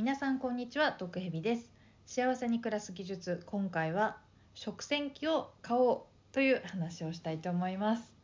[0.00, 1.70] 皆さんこんにちは毒蛇です。
[2.06, 4.16] 幸せに暮らす技術今回は
[4.54, 8.14] 食洗機を買おうという話をしたいと思います、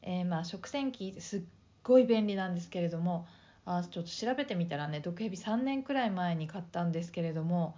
[0.00, 1.42] えー、まあ食洗機すっ
[1.82, 3.26] ごい便利なんですけれども
[3.66, 7.76] あちょっと調べてみたらね毒蛇3年くらい前に買ったんですけれども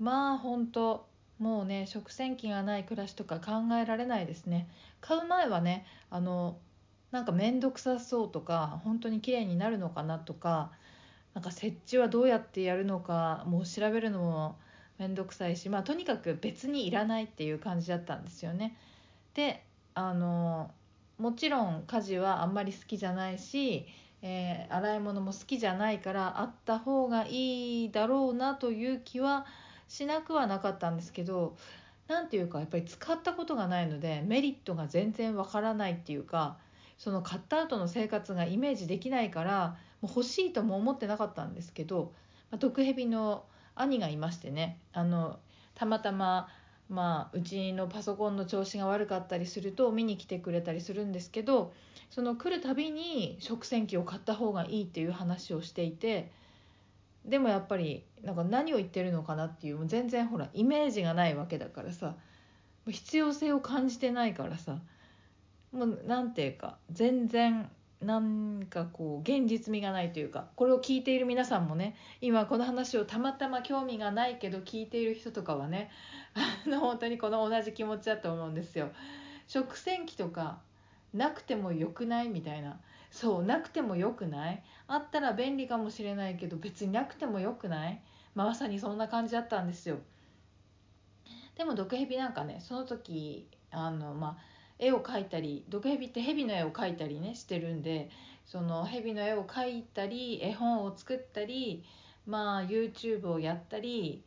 [0.00, 1.06] まあ本当
[1.38, 4.68] もうね食洗機がない暮らしとか考えられないですね。
[5.00, 6.58] 買う前はねあの
[7.12, 10.72] なんか面倒くさそうとか本当に綺麗になるのかなとか
[11.38, 14.56] なんか設置はどうやってやるのかもう調べるのも
[14.98, 18.76] 面倒くさいし、まあ、とにかく別にいらないっていう感じだったんですよね。
[19.34, 19.62] で
[19.94, 20.72] あの
[21.16, 23.86] もちろん家事はあんまり好きじゃないし、
[24.20, 29.46] えー、洗い物も好きじゃないからあった方がいいだろうなという気は
[29.86, 31.56] しなくはなかったんですけど
[32.08, 36.56] 何ていうかやっぱり使ったことがないのでメリットが全然わからないっていうか
[36.98, 42.12] その買った後の生活がイメージできないからもう欲しいとも思ってなかったんですけど、
[42.50, 43.44] まあ、毒蛇の
[43.74, 45.38] 兄がいましてねあの
[45.74, 46.48] たまたま
[46.88, 51.72] まあ、うちのパソコンの調子が悪かったりすると見に来てくれたりするんですけど
[52.10, 56.30] その来るたびに食洗機を買った方がいいっていう話をしていて
[57.26, 62.14] でもやっぱりなんか何を言ってるのかなっていう全然ほらイメージがないわけだからさ
[62.88, 64.78] 必要性を感じてないからさ
[65.72, 67.68] もう何て言うか全然
[68.02, 75.90] なんかこう現実味がないというかこれを聞いている皆さんもね今この話をたまたま興味がないけど聞いている人とかはね
[76.34, 78.90] あの本当にこの同じ気持ちだと思うんですよ。
[79.48, 80.60] 食洗機とか
[81.12, 82.78] なくてもよくないみたいな
[83.10, 88.02] そうなくてもよくないあったら便利かもしれないけど別になくてもよくない、
[88.34, 89.98] まあ、まさにそんな感じだったんですよ。
[91.56, 98.10] でも毒蛇なんかねその時あのまあ絵を描いたり毒蛇って蛇の絵を描いたりねしてるんで
[98.46, 101.84] その蛇の絵を描いたり絵本を作ったり
[102.26, 104.22] まあ YouTube をやったり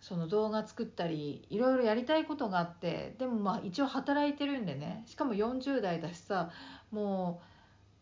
[0.00, 6.50] その動画作ったりいろいろやりたいことがあってでもまあ一応働いてるんでねしかも40代だしさ
[6.90, 7.40] も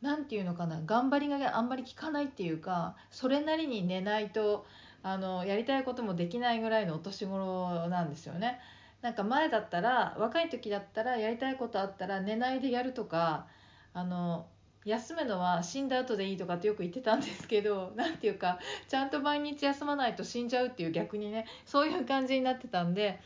[0.02, 4.64] う何て言うのかな頑張りがあんまり効かないっていうかそれなりに寝ないと
[5.02, 8.60] あのやりたいこともできないぐらいのお年頃なんですよね。
[9.02, 13.46] なんか前だったら若い時だったらやりたいことあったら寝ないでやるとか
[13.92, 14.46] あの
[14.84, 23.20] 休むのは死んだ後でいいとかってよく言ってたんですけど 何ていうかちゃんと毎日休まないと死んじゃうっていう逆にねそういう感じになってたんで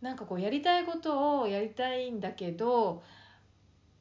[0.00, 3.02] なんかこうやりたいことをやりたいんだけど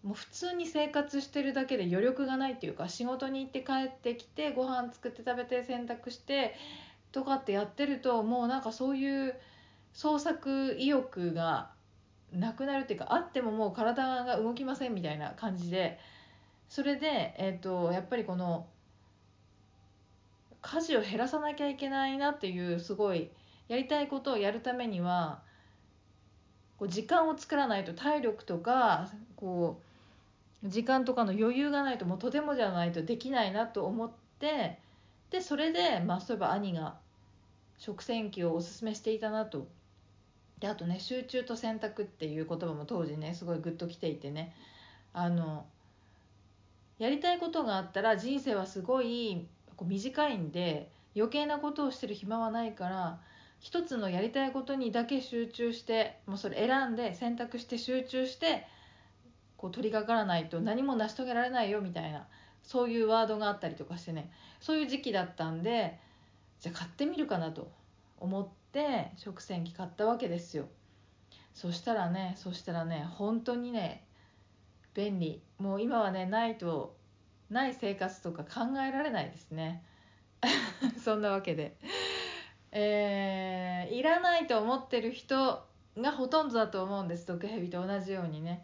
[0.04, 6.56] もう普通に生活してるだけで余力がないっていうか仕事に行って帰ってきてご飯作って食べて洗濯して
[7.12, 9.36] とかってやってるともうなんかそういう
[9.98, 11.72] 創作意欲が
[12.32, 15.98] なくなるっていうかあってももう体が動きませんみたいな感じで
[16.70, 18.68] それで、えーと、やっぱりこの
[20.62, 23.32] 家事を減らさなきゃいけないなっていうすごい
[23.70, 25.42] やりたいことをやるためには
[26.78, 29.82] こう時間を作らないと体力とかこ
[30.64, 34.78] う時間とかの余裕がないともうとてもじゃないとできないなと思って
[35.32, 36.98] でそれで、まあ、そういえば兄が
[37.80, 39.68] 食洗機をおすすめしていたなと
[40.60, 44.56] であとね集中と選択っていう言葉も当時ねすごいグッときていてね。
[45.14, 45.66] あの
[47.00, 53.20] やりたいことがあったら人生はすごいこう短いんで余計なことをしてる暇はないから
[53.60, 58.68] 一つのやりたいことにだけ集中してもうそれ選んで選択して集中して
[59.58, 62.28] こう取り掛からないと何も成し遂げられないよみたいな
[62.64, 64.32] そういうワードがあったりとかしてね。
[64.60, 65.98] そういう時期だったんで
[66.60, 67.72] じゃあ買ってみるかなと
[68.20, 70.68] 思って食洗機買ったわけですよ。
[71.56, 74.06] そしたらねそしたらね本当にね
[74.94, 75.42] 便利。
[75.58, 76.96] もう今はねないと
[77.50, 79.84] ない生活とか考えられないですね。
[81.04, 81.78] そんなわけで。
[82.72, 85.66] えー、いらないと思ってる人
[85.98, 87.26] がほとんどだと思うんです。
[87.26, 88.64] 毒蛇と同じようにね。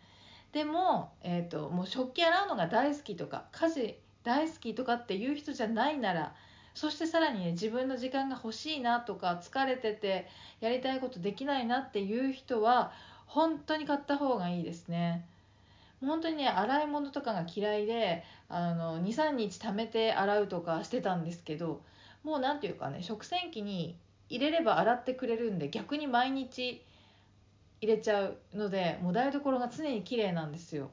[0.51, 6.35] でも,、えーともう食器洗うのが大好きとか家事大好きとかっていう人じゃないなら
[6.73, 10.27] そしてさらにね自分の時間が欲しいなとか疲れてて
[10.59, 12.91] やりたいことできないなっていう人は
[13.25, 15.25] 本当に買った方がいいですね。
[16.01, 21.81] 本当にね洗い物とかが嫌いで23日貯めて洗うとかしてたんですけど
[22.23, 23.95] もう何て言うかね食洗機に
[24.29, 26.83] 入れれば洗ってくれるんで逆に毎日
[27.81, 30.89] 入れちゃうのでもう台所が常に綺麗なんですよ。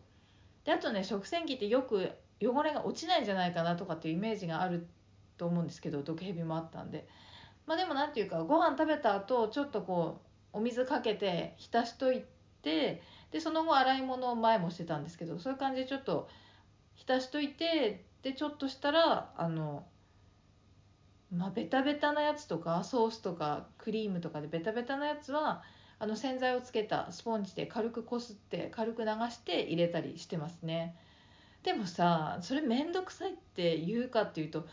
[0.65, 2.11] であとね食洗機ってよく
[2.41, 4.87] 汚れが落ちないんじゃないかなとかっていうイメージがある
[5.41, 7.09] と思うんですけど毒蛇もあったんで。
[7.67, 10.21] まあでも何ていうかご飯食べた後ちょっとこ
[10.53, 12.25] うお水かけて浸しとい
[12.63, 13.01] て
[13.31, 16.29] でその後洗い物を前もしてたんですけどそういう感じでちょっと
[16.97, 19.85] 浸しといてでちょっとしたらあの
[21.33, 25.63] まあベタベタなやつとかソースとかクリームとかでベタベタなやつは
[26.01, 30.97] あの洗剤をつけたスポンジで軽くこすって軽く流して入れたりしてますね。
[31.63, 34.67] でもさそれ面倒くさいって言うかっていうと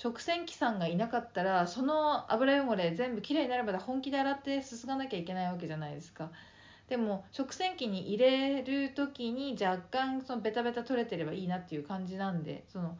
[0.00, 6.30] 食洗機さんがいなかったらその油汚れ全部きれいになるまで本気で洗ってすすがなきゃいけないわけじゃないですか。
[6.88, 12.96] でも食洗機に入れる時に若干そのベタベタ取れてればいいなっていう感じなんでその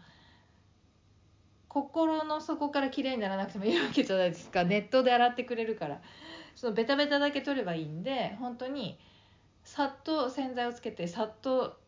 [1.69, 4.65] 心の底から綺麗にならなくてもいいわけじゃないですか。
[4.69, 6.03] ネットで洗ってくれるから。
[6.55, 8.99] そのベタベタだけ取ればいいんで本当に
[9.65, 11.79] さっと洗剤をつけてさっと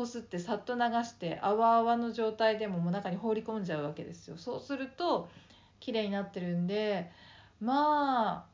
[0.00, 4.38] こすってさっと流して泡泡の状態でももう中に放り込んじゃうわけですよ。
[4.38, 5.28] そうすると
[5.78, 7.10] 綺麗になってるんで
[7.60, 8.46] ま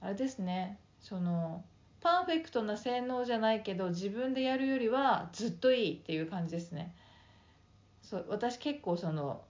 [0.00, 0.78] ああれですね。
[0.98, 1.62] その
[2.00, 6.94] パーフェクトな性能じゃないけど自分でやるよりはずっといいっていう感じですね。
[8.00, 9.42] そう私結構その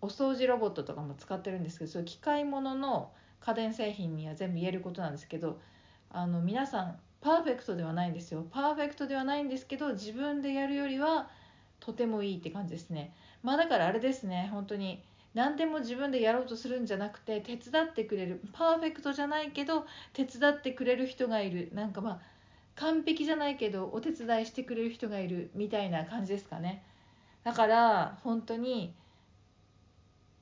[0.00, 5.60] お掃除ロボットとかも使ってるんですけどそういう機械ものの家電製品には全部言えることなんですけど
[6.10, 8.46] あの皆さんパーフェクトではないんですよ。
[8.50, 11.30] パーフェクトではないんですけど自分でやるよりは
[11.80, 13.14] とてもいいって感じですね。
[13.42, 15.02] まあだからあれですね本当に。
[15.32, 18.42] 何でも自分でやろうとするんじゃなくて手伝ってくれる。
[18.52, 21.70] パーフェクトじゃないけど手伝ってくれる人がいる。
[21.72, 22.20] なんかまあ
[22.76, 25.50] 完璧じゃないけどお手伝いしてくれる人がいる。
[25.54, 26.84] みたいな感じですかね。
[27.42, 28.94] だから本当に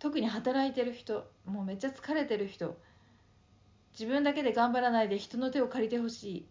[0.01, 2.77] 特に働いてる人もうめっちゃ疲れてる人
[3.93, 6.47] 自分だけで頑張らないで人の手を借りてほしい。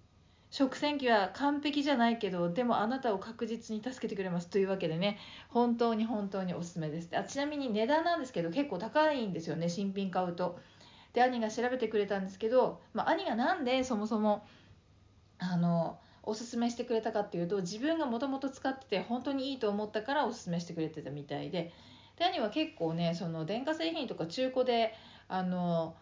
[0.52, 5.18] 食洗機は完璧じゃないけどでもあなたを確実に助けてくれますというわけでね。
[5.48, 7.10] 本当に本当におすすめです。
[7.18, 10.60] あちなみに値段なんですけど結構高いんですよね新品買うと。
[11.14, 14.46] で兄が調べてくれたんですけど、まあ、兄がなんでそもそも
[15.40, 21.72] あのおすすめしてくれたかっていうと自分がもともと使ってて本当にいいと思ったからおすすめしてくれてたみたいで。
[22.18, 24.94] で兄は結構ねその電化製品とか中古で
[25.30, 25.96] あの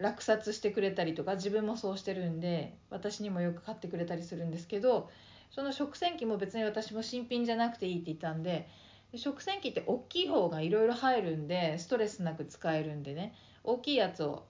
[0.00, 5.10] 落札してくれたりとか自分もそうしてるんで私にもよく買ってくれたりするんですけど
[5.50, 8.68] その食洗機も別に私も新品じゃなくていいって言ったんで
[9.14, 13.34] 食洗機って大きい方がいろいろ入るんでストレスなく使えるんでね
[13.64, 14.44] 大きいやつを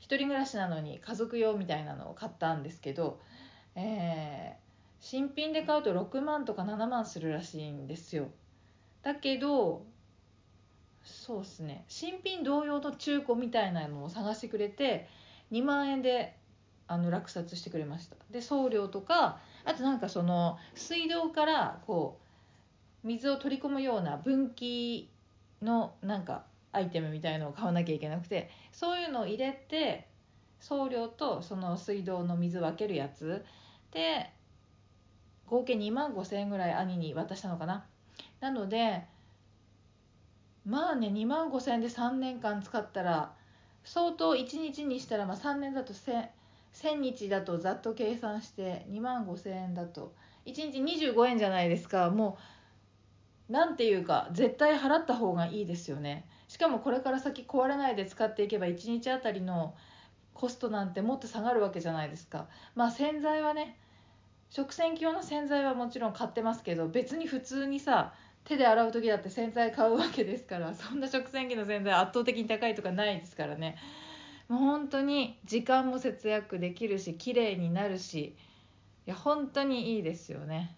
[0.00, 3.20] 1人暮らしなのに家族用みたいなのを買ったんですけど、
[3.74, 4.56] えー、
[5.00, 8.28] 新品で買うと6万とか7万するらしいんですよ。
[9.02, 9.84] だけど
[11.26, 11.84] そうですね。
[11.88, 15.08] 新品同様の中古みたいなのを探してくれて
[15.50, 16.36] 2万円で
[16.86, 18.14] あの落札してくれました。
[18.30, 22.20] で送料とかあとなんかその水道からこ
[23.02, 25.10] う水を取り込むような分岐
[25.62, 30.06] のなんかアイテムみたいのを買わなきゃいけなくてそういうのを入れて
[30.60, 33.44] 送料とその水道の水分けるやつ。
[33.90, 34.30] で
[35.46, 37.84] 合計2万5,000円ぐらい兄に渡したのかな。
[38.38, 39.06] なので
[40.66, 43.32] まあね2万5,000円で3年間使ったら
[43.84, 46.26] 相当1日にしたらまあ3年だと 1000,
[46.74, 50.12] 1000日だとざっと計算して2万5,000円だと。
[50.44, 52.10] 1日25円じゃないですか。
[52.10, 52.38] も
[53.48, 56.26] うなんていうか絶対払った方がいいですよね。
[56.48, 59.74] しかもこれから先壊れないで使っていけば1日あたりの
[60.34, 62.46] コストなんてもっと下がるわけじゃないですか。
[62.74, 63.78] まあ洗剤はね
[64.50, 68.14] 食洗機用の洗剤はもちろん買ってますけど別に普通にさ
[68.46, 73.76] 手で洗う時だって洗剤買うわけですから そんな食洗機の洗剤圧倒的に高いとかないですからね。
[74.48, 78.36] もう本当に時間も節約できるし綺麗になるし
[79.06, 80.76] いや本当にいいですよね。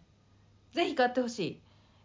[0.73, 1.61] 是非買ってほしい。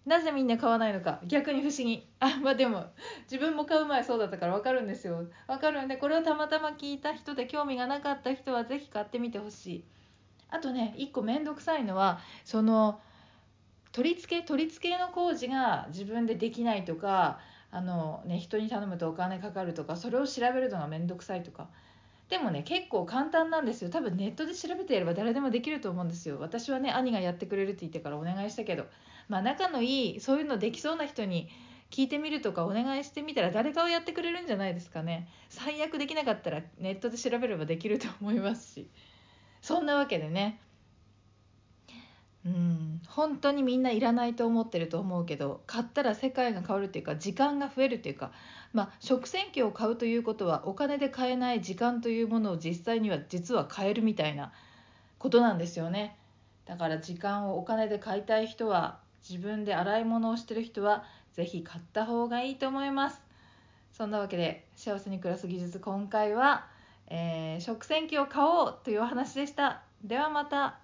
[0.05, 2.05] なぜみんな買わないのか逆に不思議。
[2.19, 2.87] あまあでも
[3.23, 5.25] 自分も買う前そうだったから分かるんですよ。
[5.47, 9.83] 分かるんでこれをたまたま聞いた人で興味がなかった人は是非買ってみてほしい。
[10.49, 12.99] あとね1個面倒くさいのはその
[13.93, 17.39] 取り付け取り付けの工事が自分でできないとか
[17.71, 21.69] あの、ね、人に頼むとお金かかるとかそれを調べるのが面倒くさいとか。
[22.29, 23.91] でもね結構簡単なんですよ。
[23.91, 26.37] 多分ネットで調べてやれば誰でもできると思うんですよ。
[26.39, 28.85] 私はね兄がやってくれるって言ってからお願いしたけど。
[29.29, 31.49] まあ仲のいいそういうのできそうな人に
[31.91, 35.27] 聞いてみるとかお願いしてみたら誰かをやってくれるんじゃないですかね。
[35.49, 38.89] 最悪できなかったらネットで調べればできると思いますし。
[39.61, 40.59] そんなわけでね。
[42.45, 43.01] うん。
[43.07, 48.31] 本当にみんないらないと思ってると思うけど買ったら世界が変わるっていうか時間が増えるっていうか、
[48.73, 54.51] まあ、食洗機を買うということはお金で買えない時間というものを実際には実は買えるみたいな
[55.19, 56.17] ことなんですよね。
[56.65, 63.21] だから時間をお金で買いたい人は自分で洗い物をしてる人は是非買った方がいいと思います。
[63.93, 66.65] そんなわけで幸せに暮らす技術今回は、
[67.07, 69.83] えー、食洗機を買おうというお話でした。
[70.03, 70.82] ではまた。